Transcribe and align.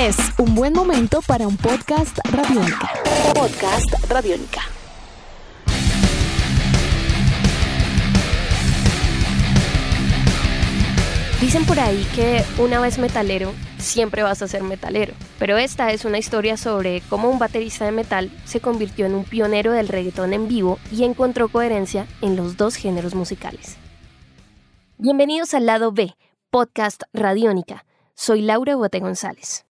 Es 0.00 0.16
un 0.38 0.54
buen 0.54 0.72
momento 0.72 1.20
para 1.26 1.46
un 1.46 1.58
podcast 1.58 2.18
radiónica. 2.32 2.90
Podcast 3.34 3.92
radiónica. 4.08 4.62
Dicen 11.38 11.66
por 11.66 11.78
ahí 11.78 12.02
que 12.14 12.42
una 12.56 12.80
vez 12.80 12.96
metalero, 12.96 13.52
siempre 13.76 14.22
vas 14.22 14.40
a 14.40 14.48
ser 14.48 14.62
metalero. 14.62 15.12
Pero 15.38 15.58
esta 15.58 15.92
es 15.92 16.06
una 16.06 16.16
historia 16.16 16.56
sobre 16.56 17.02
cómo 17.10 17.28
un 17.28 17.38
baterista 17.38 17.84
de 17.84 17.92
metal 17.92 18.30
se 18.46 18.60
convirtió 18.60 19.04
en 19.04 19.14
un 19.14 19.24
pionero 19.24 19.72
del 19.72 19.88
reggaetón 19.88 20.32
en 20.32 20.48
vivo 20.48 20.78
y 20.90 21.04
encontró 21.04 21.48
coherencia 21.50 22.06
en 22.22 22.36
los 22.36 22.56
dos 22.56 22.76
géneros 22.76 23.14
musicales. 23.14 23.76
Bienvenidos 24.96 25.52
al 25.52 25.66
lado 25.66 25.92
B, 25.92 26.16
podcast 26.48 27.02
Radiónica. 27.12 27.84
Soy 28.14 28.40
Laura 28.40 28.76
Bote 28.76 29.00
González. 29.00 29.66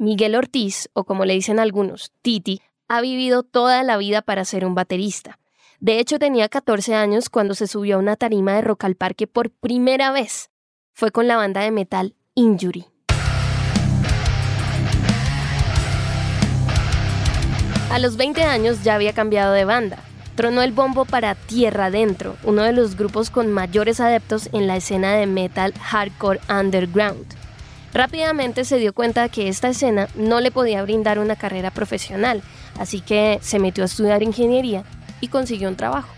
Miguel 0.00 0.34
Ortiz, 0.34 0.88
o 0.94 1.04
como 1.04 1.26
le 1.26 1.34
dicen 1.34 1.58
algunos, 1.58 2.10
Titi, 2.22 2.62
ha 2.88 3.02
vivido 3.02 3.42
toda 3.42 3.82
la 3.82 3.98
vida 3.98 4.22
para 4.22 4.46
ser 4.46 4.64
un 4.64 4.74
baterista. 4.74 5.38
De 5.78 5.98
hecho, 5.98 6.18
tenía 6.18 6.48
14 6.48 6.94
años 6.94 7.28
cuando 7.28 7.54
se 7.54 7.66
subió 7.66 7.96
a 7.96 7.98
una 7.98 8.16
tarima 8.16 8.54
de 8.54 8.62
rock 8.62 8.84
al 8.84 8.94
parque 8.94 9.26
por 9.26 9.50
primera 9.50 10.10
vez. 10.10 10.48
Fue 10.94 11.10
con 11.10 11.28
la 11.28 11.36
banda 11.36 11.60
de 11.60 11.70
metal 11.70 12.14
Injury. 12.34 12.86
A 17.90 17.98
los 17.98 18.16
20 18.16 18.42
años 18.42 18.82
ya 18.82 18.94
había 18.94 19.12
cambiado 19.12 19.52
de 19.52 19.66
banda. 19.66 19.98
Tronó 20.34 20.62
el 20.62 20.72
bombo 20.72 21.04
para 21.04 21.34
Tierra 21.34 21.86
Adentro, 21.86 22.36
uno 22.44 22.62
de 22.62 22.72
los 22.72 22.96
grupos 22.96 23.28
con 23.28 23.52
mayores 23.52 24.00
adeptos 24.00 24.48
en 24.54 24.66
la 24.66 24.78
escena 24.78 25.12
de 25.12 25.26
metal 25.26 25.74
hardcore 25.74 26.40
underground. 26.48 27.26
Rápidamente 27.92 28.64
se 28.64 28.78
dio 28.78 28.92
cuenta 28.92 29.28
que 29.28 29.48
esta 29.48 29.68
escena 29.68 30.08
no 30.14 30.40
le 30.40 30.50
podía 30.50 30.82
brindar 30.82 31.18
una 31.18 31.36
carrera 31.36 31.70
profesional, 31.70 32.42
así 32.78 33.00
que 33.00 33.38
se 33.42 33.58
metió 33.58 33.82
a 33.82 33.86
estudiar 33.86 34.22
ingeniería 34.22 34.84
y 35.20 35.28
consiguió 35.28 35.68
un 35.68 35.76
trabajo. 35.76 36.08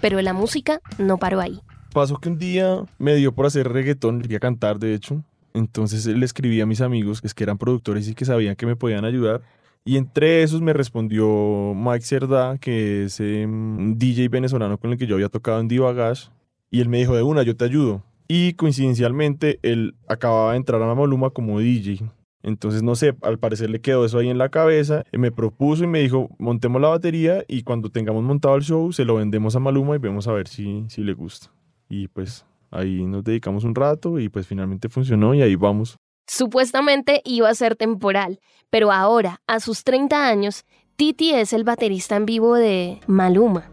Pero 0.00 0.20
la 0.20 0.32
música 0.32 0.80
no 0.98 1.18
paró 1.18 1.40
ahí. 1.40 1.60
Pasó 1.92 2.18
que 2.18 2.28
un 2.28 2.38
día 2.38 2.84
me 2.98 3.14
dio 3.14 3.32
por 3.32 3.46
hacer 3.46 3.68
reggaetón, 3.68 4.20
quería 4.20 4.40
cantar 4.40 4.78
de 4.78 4.94
hecho. 4.94 5.22
Entonces 5.54 6.06
le 6.06 6.24
escribí 6.26 6.60
a 6.60 6.66
mis 6.66 6.82
amigos, 6.82 7.22
que, 7.22 7.42
eran 7.42 7.56
productores 7.56 8.08
y 8.08 8.14
que 8.14 8.26
sabían 8.26 8.56
que 8.56 8.66
me 8.66 8.76
podían 8.76 9.04
ayudar. 9.04 9.40
Y 9.84 9.96
entre 9.96 10.42
esos 10.42 10.60
me 10.60 10.72
respondió 10.72 11.72
Mike 11.74 12.04
Cerda, 12.04 12.58
que 12.58 13.04
es 13.04 13.20
em, 13.20 13.78
un 13.78 13.98
DJ 13.98 14.28
venezolano 14.28 14.76
con 14.78 14.90
el 14.90 14.98
que 14.98 15.06
yo 15.06 15.14
había 15.14 15.28
tocado 15.28 15.60
en 15.60 15.68
Divagash. 15.68 16.28
Y 16.70 16.80
él 16.80 16.88
me 16.88 16.98
dijo, 16.98 17.14
de 17.14 17.22
una, 17.22 17.42
yo 17.44 17.56
te 17.56 17.64
ayudo. 17.64 18.02
Y 18.28 18.54
coincidencialmente, 18.54 19.58
él 19.62 19.94
acababa 20.08 20.52
de 20.52 20.58
entrar 20.58 20.82
a 20.82 20.94
Maluma 20.94 21.30
como 21.30 21.60
DJ. 21.60 22.00
Entonces, 22.42 22.82
no 22.82 22.94
sé, 22.94 23.16
al 23.22 23.38
parecer 23.38 23.70
le 23.70 23.80
quedó 23.80 24.04
eso 24.04 24.18
ahí 24.18 24.28
en 24.28 24.38
la 24.38 24.50
cabeza. 24.50 25.04
Me 25.12 25.32
propuso 25.32 25.84
y 25.84 25.88
me 25.88 26.00
dijo, 26.00 26.28
montemos 26.38 26.80
la 26.80 26.88
batería 26.88 27.44
y 27.48 27.62
cuando 27.62 27.90
tengamos 27.90 28.22
montado 28.22 28.54
el 28.56 28.62
show, 28.62 28.92
se 28.92 29.04
lo 29.04 29.16
vendemos 29.16 29.56
a 29.56 29.60
Maluma 29.60 29.96
y 29.96 29.98
vemos 29.98 30.28
a 30.28 30.32
ver 30.32 30.46
si, 30.46 30.84
si 30.88 31.02
le 31.02 31.12
gusta. 31.12 31.50
Y 31.88 32.08
pues 32.08 32.46
ahí 32.70 33.04
nos 33.04 33.24
dedicamos 33.24 33.64
un 33.64 33.74
rato 33.74 34.18
y 34.18 34.28
pues 34.28 34.46
finalmente 34.46 34.88
funcionó 34.88 35.34
y 35.34 35.42
ahí 35.42 35.56
vamos. 35.56 35.96
Supuestamente 36.28 37.20
iba 37.24 37.48
a 37.48 37.54
ser 37.54 37.76
temporal, 37.76 38.40
pero 38.70 38.92
ahora, 38.92 39.40
a 39.46 39.60
sus 39.60 39.84
30 39.84 40.28
años, 40.28 40.64
Titi 40.96 41.32
es 41.32 41.52
el 41.52 41.64
baterista 41.64 42.16
en 42.16 42.26
vivo 42.26 42.54
de 42.54 43.00
Maluma. 43.06 43.70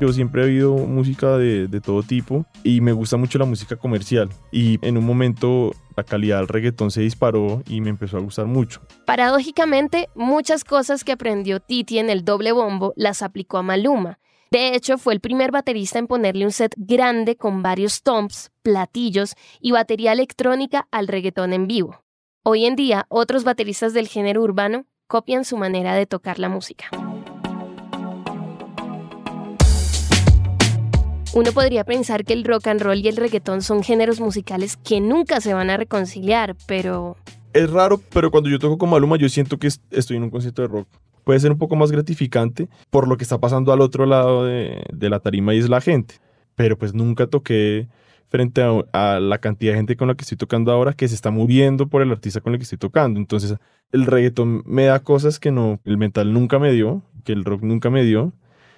Yo 0.00 0.10
siempre 0.14 0.40
he 0.40 0.44
oído 0.46 0.72
música 0.76 1.36
de, 1.36 1.68
todo 1.84 2.02
tipo 2.02 2.46
y 2.64 2.80
me 2.80 2.92
gusta 2.92 3.18
mucho 3.18 3.38
la 3.38 3.44
música 3.44 3.76
comercial. 3.76 4.30
Y 4.50 4.78
en 4.80 4.96
un 4.96 5.04
momento 5.04 5.72
la 5.94 6.04
calidad 6.04 6.38
del 6.38 6.48
reggaetón 6.48 6.90
se 6.90 7.02
disparó 7.02 7.62
y 7.68 7.82
me 7.82 7.90
empezó 7.90 8.16
a 8.16 8.20
gustar 8.20 8.46
mucho. 8.46 8.80
Paradójicamente, 9.04 10.08
muchas 10.14 10.64
cosas 10.64 11.04
que 11.04 11.12
aprendió 11.12 11.60
Titi 11.60 11.98
en 11.98 12.08
el 12.08 12.24
doble 12.24 12.52
bombo 12.52 12.94
las 12.96 13.20
aplicó 13.20 13.58
a 13.58 13.62
Maluma. 13.62 14.18
De 14.50 14.74
hecho, 14.74 14.96
fue 14.96 15.12
el 15.12 15.20
primer 15.20 15.50
baterista 15.50 15.98
en 15.98 16.06
ponerle 16.06 16.46
un 16.46 16.50
set 16.50 16.74
grande 16.78 17.36
con 17.36 17.62
varios 17.62 18.02
toms, 18.02 18.50
platillos 18.62 19.34
y 19.60 19.72
batería 19.72 20.12
electrónica 20.12 20.88
al 20.90 21.08
reggaetón 21.08 21.52
en 21.52 21.66
vivo. 21.66 22.02
Hoy 22.42 22.64
en 22.64 22.74
día, 22.74 23.04
otros 23.10 23.44
bateristas 23.44 23.92
del 23.92 24.08
género 24.08 24.42
urbano 24.42 24.86
copian 25.06 25.44
su 25.44 25.58
manera 25.58 25.94
de 25.94 26.06
tocar 26.06 26.38
la 26.38 26.48
música. 26.48 26.88
Uno 31.32 31.52
podría 31.52 31.84
pensar 31.84 32.24
que 32.24 32.32
el 32.32 32.42
rock 32.42 32.66
and 32.66 32.82
roll 32.82 32.98
y 32.98 33.06
el 33.06 33.16
reggaetón 33.16 33.62
son 33.62 33.84
géneros 33.84 34.18
musicales 34.18 34.76
que 34.76 35.00
nunca 35.00 35.40
se 35.40 35.54
van 35.54 35.70
a 35.70 35.76
reconciliar, 35.76 36.56
pero... 36.66 37.16
Es 37.52 37.70
raro, 37.70 38.00
pero 38.12 38.32
cuando 38.32 38.50
yo 38.50 38.58
toco 38.58 38.78
con 38.78 38.90
Maluma 38.90 39.16
yo 39.16 39.28
siento 39.28 39.56
que 39.56 39.68
estoy 39.68 40.16
en 40.16 40.24
un 40.24 40.30
concierto 40.30 40.62
de 40.62 40.68
rock. 40.68 40.88
Puede 41.22 41.38
ser 41.38 41.52
un 41.52 41.58
poco 41.58 41.76
más 41.76 41.92
gratificante 41.92 42.68
por 42.90 43.06
lo 43.06 43.16
que 43.16 43.22
está 43.22 43.38
pasando 43.38 43.72
al 43.72 43.80
otro 43.80 44.06
lado 44.06 44.44
de, 44.44 44.82
la 44.98 45.20
tarima 45.20 45.54
y 45.54 45.58
es 45.58 45.68
la 45.68 45.80
gente. 45.80 46.16
Pero 46.56 46.76
pues 46.76 46.94
nunca 46.94 47.28
toqué 47.28 47.86
frente 48.26 48.62
a, 48.92 49.20
la 49.20 49.38
cantidad 49.38 49.72
de 49.72 49.78
gente 49.78 49.96
con 49.96 50.08
la 50.08 50.14
que 50.16 50.22
estoy 50.22 50.36
tocando 50.36 50.72
ahora 50.72 50.94
que 50.94 51.06
se 51.06 51.14
está 51.14 51.30
muriendo 51.30 51.86
por 51.86 52.02
el 52.02 52.10
artista 52.10 52.40
con 52.40 52.54
el 52.54 52.58
que 52.58 52.64
estoy 52.64 52.78
tocando. 52.78 53.20
Entonces 53.20 53.54
el 53.92 54.06
reggaetón 54.06 54.64
me 54.66 54.86
da 54.86 54.98
cosas 54.98 55.38
que 55.38 55.52
no, 55.52 55.78
el 55.84 55.96
metal 55.96 56.32
nunca 56.32 56.58
me 56.58 56.72
dio, 56.72 57.02
que 57.22 57.32
el 57.32 57.44
rock 57.44 57.62
nunca 57.62 57.88
me 57.88 58.02
dio. 58.02 58.32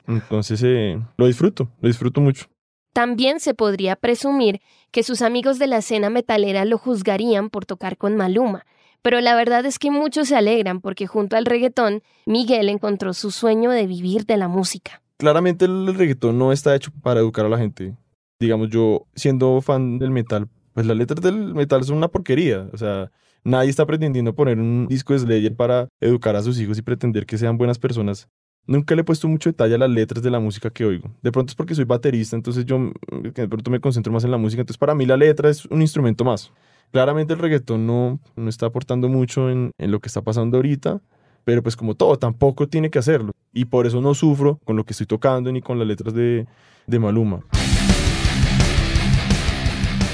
Entonces 0.07 0.63
eh, 0.65 1.01
lo 1.17 1.27
disfruto, 1.27 1.71
lo 1.81 1.89
disfruto 1.89 2.21
mucho. 2.21 2.47
También 2.93 3.41
se 3.41 3.55
podría 3.55 3.97
presumir 3.97 4.61
que 4.91 5.03
sus 5.03 5.23
amigos 5.23 5.59
de 5.59 5.67
la 5.67 5.79
escena 5.79 6.11
metalera 6.11 6.65
lo 6.65 6.77
juzgarían 6.77 7.49
por 7.49 7.65
tocar 7.65 7.97
con 7.97 8.17
Maluma, 8.17 8.67
pero 9.01 9.21
la 9.21 9.35
verdad 9.35 9.65
es 9.67 9.79
que 9.79 9.91
muchos 9.91 10.29
se 10.29 10.37
alegran 10.37 10.81
porque 10.81 11.07
junto 11.07 11.37
al 11.37 11.47
reggaetón, 11.47 12.03
Miguel 12.27 12.69
encontró 12.69 13.15
su 13.15 13.31
sueño 13.31 13.71
de 13.71 13.87
vivir 13.87 14.27
de 14.27 14.37
la 14.37 14.49
música. 14.49 15.03
Claramente 15.17 15.65
el 15.65 15.95
reggaetón 15.95 16.39
no 16.39 16.53
está 16.53 16.75
hecho 16.75 16.91
para 17.03 17.21
educar 17.21 17.47
a 17.47 17.49
la 17.49 17.59
gente. 17.59 17.97
Digamos, 18.39 18.69
yo 18.69 19.07
siendo 19.15 19.61
fan 19.61 19.99
del 19.99 20.11
metal, 20.11 20.49
pues 20.75 20.87
las 20.87 20.97
letras 20.97 21.21
del 21.21 21.55
metal 21.55 21.85
son 21.85 21.97
una 21.97 22.09
porquería. 22.09 22.69
O 22.73 22.77
sea, 22.77 23.11
nadie 23.45 23.71
está 23.71 23.87
pretendiendo 23.87 24.35
poner 24.35 24.59
un 24.59 24.87
disco 24.87 25.13
de 25.13 25.21
Slayer 25.21 25.55
para 25.55 25.89
educar 26.01 26.37
a 26.37 26.43
sus 26.43 26.59
hijos 26.61 26.79
y 26.79 26.83
pretender 26.83 27.27
que 27.27 27.39
sean 27.39 27.59
buenas 27.59 27.79
personas. 27.79 28.29
Nunca 28.65 28.95
le 28.95 29.01
he 29.01 29.05
puesto 29.05 29.27
mucho 29.27 29.51
detalle 29.51 29.75
a 29.75 29.79
las 29.79 29.91
letras 29.91 30.23
de 30.23 30.31
la 30.31 30.39
música 30.39 30.71
que 30.71 30.85
oigo. 30.85 31.11
De 31.21 31.33
pronto 31.33 31.51
es 31.51 31.57
porque 31.57 31.75
soy 31.75 31.85
baterista, 31.85 32.37
entonces 32.37 32.65
yo 32.65 32.79
mm, 32.79 32.93
de 33.35 33.49
pronto 33.49 33.71
me 33.71 33.81
concentro 33.81 34.13
más 34.13 34.23
en 34.25 34.31
la 34.31 34.37
música. 34.37 34.61
Entonces 34.61 34.79
para 34.79 34.95
mí 34.95 35.05
la 35.05 35.17
letra 35.17 35.51
es 35.51 35.67
un 35.67 35.83
instrumento 35.83 36.25
más. 36.25 36.53
Claramente 36.93 37.33
el 37.33 37.41
reggaetón 37.41 37.87
no, 37.87 38.21
no 38.37 38.49
está 38.49 38.67
aportando 38.67 39.09
mucho 39.09 39.51
en, 39.51 39.73
lo 39.79 39.99
que 39.99 40.09
está 40.09 40.23
pasando 40.23 40.59
ahorita, 40.59 41.01
pero 41.43 41.63
pues 41.63 41.75
como 41.75 41.95
todo, 41.95 42.17
tampoco 42.19 42.69
tiene 42.69 42.91
que 42.91 42.99
hacerlo. 42.99 43.33
Y 43.53 43.65
por 43.65 43.87
eso 43.87 44.01
no 44.01 44.15
sufro 44.15 44.61
con 44.65 44.77
lo 44.77 44.85
que 44.85 44.93
estoy 44.93 45.07
tocando 45.07 45.51
ni 45.51 45.61
con 45.61 45.79
las 45.79 45.89
letras 45.89 46.15
de, 46.15 46.47
de 46.87 46.99
Maluma. 46.99 47.41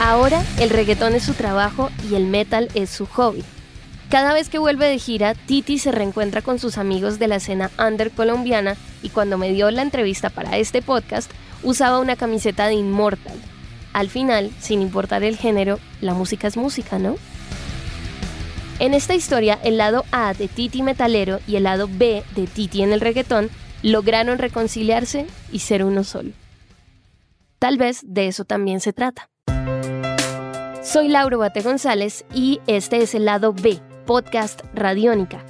Ahora 0.01 0.43
el 0.61 0.71
reggaetón 0.71 1.15
es 1.15 1.25
su 1.25 1.35
trabajo 1.35 1.91
y 2.09 2.15
el 2.15 2.27
metal 2.27 2.69
es 2.75 2.89
su 2.89 3.05
hobby. 3.07 3.45
Cada 4.11 4.33
vez 4.33 4.49
que 4.49 4.59
vuelve 4.59 4.87
de 4.87 4.99
gira, 4.99 5.35
Titi 5.35 5.79
se 5.79 5.93
reencuentra 5.93 6.41
con 6.41 6.59
sus 6.59 6.79
amigos 6.79 7.19
de 7.19 7.29
la 7.29 7.37
escena 7.37 7.71
under 7.79 8.11
colombiana 8.11 8.77
y 9.03 9.11
cuando 9.11 9.37
me 9.37 9.53
dio 9.53 9.71
la 9.71 9.83
entrevista 9.83 10.31
para 10.31 10.57
este 10.57 10.81
podcast, 10.81 11.31
usaba 11.63 11.99
una 11.99 12.17
camiseta 12.17 12.69
de 12.69 12.75
Immortal. 12.75 13.37
Al 13.93 14.09
final, 14.09 14.51
sin 14.61 14.81
importar 14.81 15.25
el 15.25 15.37
género, 15.37 15.79
la 16.01 16.15
música 16.15 16.49
es 16.49 16.57
música, 16.57 16.99
¿no? 16.99 17.17
En 18.79 18.95
esta 18.95 19.15
historia, 19.15 19.59
el 19.63 19.77
lado 19.77 20.07
A 20.11 20.33
de 20.33 20.49
Titi 20.49 20.83
metalero 20.83 21.41
y 21.47 21.57
el 21.57 21.65
lado 21.65 21.87
B 21.91 22.23
de 22.35 22.47
Titi 22.47 22.83
en 22.83 22.93
el 22.93 23.03
reggaetón 23.03 23.51
lograron 23.83 24.39
reconciliarse 24.39 25.27
y 25.53 25.59
ser 25.59 25.85
uno 25.85 26.03
solo. 26.03 26.31
Tal 27.59 27.77
vez 27.77 28.01
de 28.05 28.29
eso 28.29 28.47
también 28.47 28.81
se 28.81 28.95
trata. 28.95 29.29
Soy 30.83 31.09
Lauro 31.09 31.39
Bate 31.39 31.61
González 31.61 32.25
y 32.33 32.61
este 32.67 33.03
es 33.03 33.15
el 33.15 33.27
lado 33.27 33.53
B 33.53 33.83
podcast 34.09 34.63
Radiónica. 34.73 35.45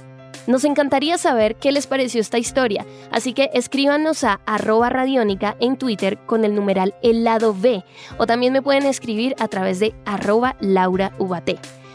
Nos 0.45 0.65
encantaría 0.65 1.17
saber 1.17 1.55
qué 1.55 1.71
les 1.71 1.87
pareció 1.87 2.19
esta 2.19 2.37
historia, 2.37 2.85
así 3.09 3.31
que 3.31 3.49
escríbanos 3.53 4.25
a 4.25 4.41
arroba 4.45 4.89
radiónica 4.89 5.55
en 5.61 5.77
Twitter 5.77 6.17
con 6.25 6.43
el 6.43 6.55
numeral 6.55 6.93
el 7.01 7.23
lado 7.23 7.55
B 7.57 7.85
o 8.17 8.27
también 8.27 8.51
me 8.51 8.61
pueden 8.61 8.85
escribir 8.85 9.33
a 9.39 9.47
través 9.47 9.79
de 9.79 9.95
arroba 10.05 10.57
Laura 10.59 11.13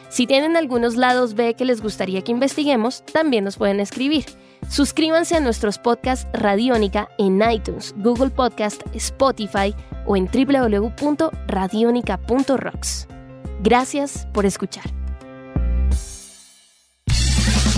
Si 0.08 0.26
tienen 0.26 0.56
algunos 0.56 0.96
lados 0.96 1.34
B 1.34 1.52
que 1.52 1.66
les 1.66 1.82
gustaría 1.82 2.22
que 2.22 2.32
investiguemos, 2.32 3.04
también 3.12 3.44
nos 3.44 3.58
pueden 3.58 3.78
escribir. 3.78 4.24
Suscríbanse 4.70 5.36
a 5.36 5.40
nuestros 5.40 5.78
podcasts 5.78 6.26
Radiónica 6.32 7.10
en 7.18 7.42
iTunes, 7.42 7.94
Google 7.98 8.30
Podcast, 8.30 8.80
Spotify 8.94 9.74
o 10.06 10.16
en 10.16 10.30
www.radionica.rocks. 10.32 13.08
Gracias 13.62 14.26
por 14.32 14.46
escuchar. 14.46 15.03